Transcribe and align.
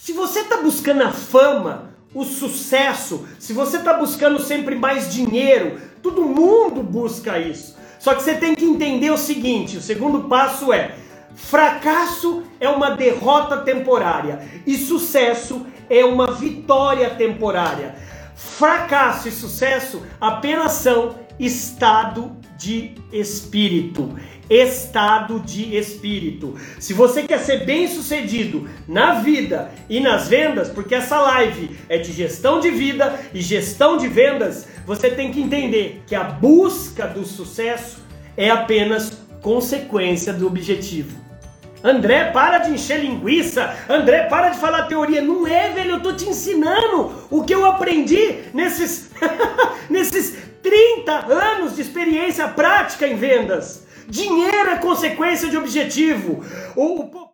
Se 0.00 0.12
você 0.12 0.42
está 0.42 0.58
buscando 0.58 1.02
a 1.02 1.10
fama, 1.10 1.90
o 2.14 2.22
sucesso, 2.22 3.26
se 3.36 3.52
você 3.52 3.78
está 3.78 3.94
buscando 3.94 4.40
sempre 4.40 4.76
mais 4.76 5.12
dinheiro, 5.12 5.80
todo 6.00 6.24
mundo 6.24 6.84
busca 6.84 7.36
isso. 7.40 7.76
Só 7.98 8.14
que 8.14 8.22
você 8.22 8.36
tem 8.36 8.54
que 8.54 8.64
entender 8.64 9.10
o 9.10 9.18
seguinte: 9.18 9.76
o 9.76 9.82
segundo 9.82 10.28
passo 10.28 10.72
é 10.72 10.94
fracasso 11.34 12.44
é 12.60 12.68
uma 12.68 12.90
derrota 12.90 13.56
temporária 13.58 14.48
e 14.64 14.76
sucesso 14.76 15.66
é 15.90 16.04
uma 16.04 16.30
vitória 16.30 17.10
temporária. 17.10 17.96
Fracasso 18.36 19.26
e 19.26 19.32
sucesso 19.32 20.06
apenas 20.20 20.72
são 20.74 21.16
estado 21.40 22.36
de 22.58 22.92
espírito. 23.12 24.16
Estado 24.50 25.40
de 25.40 25.76
espírito. 25.76 26.56
Se 26.80 26.92
você 26.92 27.22
quer 27.22 27.38
ser 27.38 27.64
bem 27.64 27.86
sucedido 27.86 28.68
na 28.86 29.20
vida 29.20 29.70
e 29.88 30.00
nas 30.00 30.26
vendas, 30.26 30.68
porque 30.68 30.94
essa 30.94 31.20
live 31.20 31.78
é 31.88 31.98
de 31.98 32.12
gestão 32.12 32.58
de 32.58 32.70
vida 32.70 33.18
e 33.32 33.40
gestão 33.40 33.96
de 33.96 34.08
vendas, 34.08 34.66
você 34.86 35.10
tem 35.10 35.30
que 35.30 35.40
entender 35.40 36.02
que 36.06 36.14
a 36.14 36.24
busca 36.24 37.06
do 37.06 37.24
sucesso 37.24 37.98
é 38.36 38.50
apenas 38.50 39.12
consequência 39.40 40.32
do 40.32 40.46
objetivo. 40.46 41.28
André, 41.82 42.32
para 42.32 42.58
de 42.58 42.72
encher 42.72 43.00
linguiça. 43.00 43.72
André, 43.88 44.24
para 44.24 44.48
de 44.48 44.58
falar 44.58 44.84
teoria. 44.84 45.22
Não 45.22 45.46
é, 45.46 45.68
velho, 45.70 45.92
eu 45.92 46.00
tô 46.00 46.12
te 46.12 46.28
ensinando 46.28 47.12
o 47.30 47.44
que 47.44 47.54
eu 47.54 47.64
aprendi 47.64 48.40
nesses 48.52 49.10
nesses 49.88 50.36
30 50.68 51.32
anos 51.32 51.76
de 51.76 51.80
experiência 51.80 52.46
prática 52.46 53.08
em 53.08 53.16
vendas. 53.16 53.86
Dinheiro 54.06 54.68
é 54.68 54.76
consequência 54.76 55.48
de 55.48 55.56
objetivo. 55.56 56.44
O, 56.76 57.30